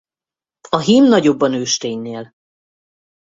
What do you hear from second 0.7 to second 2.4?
hím nagyobb a nősténynél.